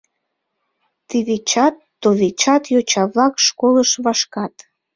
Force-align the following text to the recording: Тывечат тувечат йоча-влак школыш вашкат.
Тывечат 1.09 1.75
тувечат 2.01 2.63
йоча-влак 2.73 3.33
школыш 3.47 3.89
вашкат. 4.03 4.55